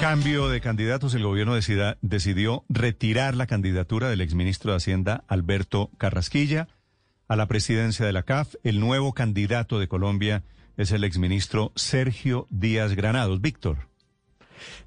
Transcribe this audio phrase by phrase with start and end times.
[0.00, 1.14] Cambio de candidatos.
[1.14, 1.54] El gobierno
[2.00, 6.68] decidió retirar la candidatura del exministro de Hacienda, Alberto Carrasquilla,
[7.26, 8.54] a la presidencia de la CAF.
[8.62, 10.44] El nuevo candidato de Colombia
[10.76, 13.40] es el exministro Sergio Díaz Granados.
[13.40, 13.88] Víctor.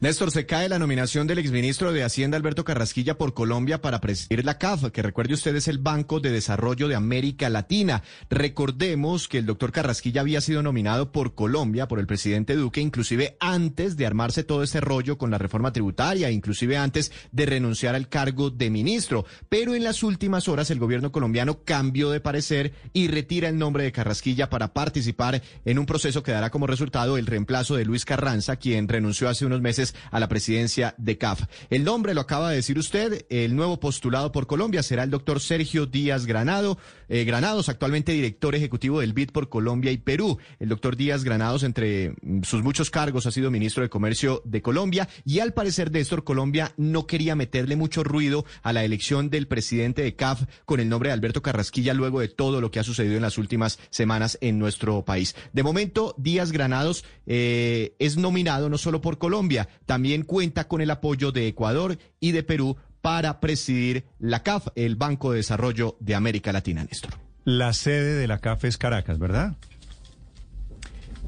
[0.00, 4.44] Néstor, se cae la nominación del exministro de Hacienda Alberto Carrasquilla por Colombia para presidir
[4.44, 8.02] la CAF, que recuerde usted es el Banco de Desarrollo de América Latina.
[8.30, 13.36] Recordemos que el doctor Carrasquilla había sido nominado por Colombia, por el presidente Duque, inclusive
[13.40, 18.08] antes de armarse todo este rollo con la reforma tributaria, inclusive antes de renunciar al
[18.08, 19.24] cargo de ministro.
[19.48, 23.84] Pero en las últimas horas el gobierno colombiano cambió de parecer y retira el nombre
[23.84, 28.04] de Carrasquilla para participar en un proceso que dará como resultado el reemplazo de Luis
[28.04, 31.42] Carranza, quien renunció hace unos meses a la presidencia de CAF.
[31.70, 35.40] El nombre lo acaba de decir usted, el nuevo postulado por Colombia será el doctor
[35.40, 36.78] Sergio Díaz Granado,
[37.08, 40.38] eh, Granados, actualmente director ejecutivo del BID por Colombia y Perú.
[40.58, 44.62] El doctor Díaz Granados, entre mm, sus muchos cargos, ha sido ministro de Comercio de
[44.62, 49.48] Colombia y al parecer Néstor Colombia no quería meterle mucho ruido a la elección del
[49.48, 52.84] presidente de CAF con el nombre de Alberto Carrasquilla luego de todo lo que ha
[52.84, 55.34] sucedido en las últimas semanas en nuestro país.
[55.52, 59.47] De momento, Díaz Granados eh, es nominado no solo por Colombia,
[59.86, 64.96] también cuenta con el apoyo de Ecuador y de Perú para presidir la CAF, el
[64.96, 67.12] Banco de Desarrollo de América Latina, Néstor.
[67.44, 69.56] La sede de la CAF es Caracas, ¿verdad?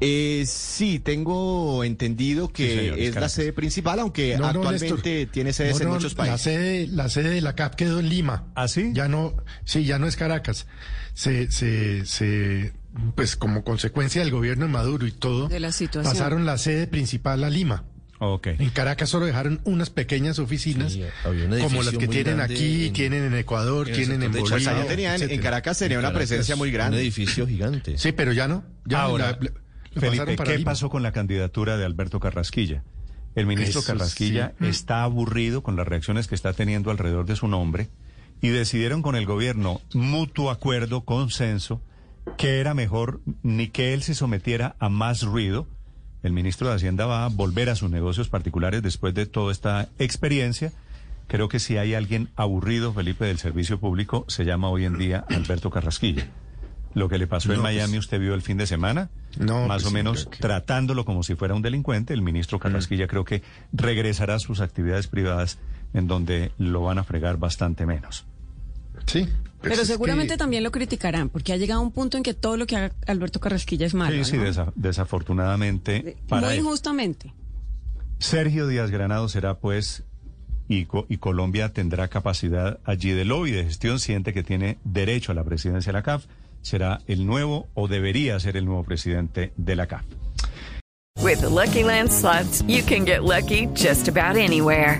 [0.03, 4.85] Eh, sí, tengo entendido que Sí, señor, es la sede principal, aunque No, no, actualmente
[4.95, 5.31] Néstor.
[5.31, 6.41] tiene sedes No, en muchos países.
[6.41, 8.51] sede, la sede de la CAP quedó en Lima.
[8.55, 8.89] ¿Ah, sí?
[8.93, 10.65] Ya no, sí, ya no es Caracas.
[11.13, 12.73] Se, se, se,
[13.15, 16.11] pues como consecuencia del gobierno de Maduro y todo, De la situación.
[16.11, 17.83] pasaron la sede principal a Lima.
[18.59, 22.93] En Caracas solo dejaron unas pequeñas oficinas, Sí, un como las que tienen aquí, en-
[22.93, 24.85] tienen en Ecuador, en tienen en Bolivia.
[24.87, 25.41] tenían, en.
[25.41, 26.99] Caracas tenía una presencia muy Un grande.
[27.01, 27.97] edificio gigante.
[27.97, 28.63] Sí, pero ya no.
[28.85, 29.51] Ya Ahora, la- la-
[29.93, 30.71] la Felipe, ¿qué Lima.
[30.71, 32.83] pasó con la candidatura de Alberto Carrasquilla?
[33.33, 34.67] El ministro Eso Carrasquilla sí.
[34.67, 37.89] está aburrido con las reacciones que está teniendo alrededor de su nombre
[38.41, 41.81] y decidieron con el gobierno, mutuo acuerdo, consenso,
[42.37, 45.67] que era mejor ni que él se sometiera a más ruido.
[46.23, 49.89] El ministro de Hacienda va a volver a sus negocios particulares después de toda esta
[49.99, 50.71] experiencia.
[51.27, 55.25] Creo que si hay alguien aburrido, Felipe, del servicio público, se llama hoy en día
[55.29, 56.27] Alberto Carrasquilla.
[56.93, 59.09] Lo que le pasó en No, pues- Miami, usted vio el fin de semana,
[59.39, 62.13] No, más pues o sí, menos que- tratándolo como si fuera un delincuente.
[62.13, 65.57] El ministro Carrasquilla creo que regresará a sus actividades privadas
[65.93, 68.25] en donde lo van a fregar bastante menos.
[69.05, 69.29] Sí.
[69.61, 72.33] Pues Pero es seguramente que- también lo criticarán, porque ha llegado un punto en que
[72.33, 74.15] todo lo que haga Alberto Carrasquilla es malo.
[74.23, 74.43] sí, sí, ¿no?
[74.45, 76.59] desa- desafortunadamente para Muy él.
[76.61, 77.33] injustamente.
[78.19, 80.03] Sergio Díaz Granado será pues
[80.67, 85.31] y, Co- y Colombia tendrá capacidad allí de lobby, de gestión, siente que tiene derecho
[85.31, 86.25] a la presidencia de la CAF,
[86.61, 90.03] será el nuevo o debería ser el nuevo presidente de la CAF.
[91.21, 94.99] With the Lucky Land slots, you can get lucky just about anywhere.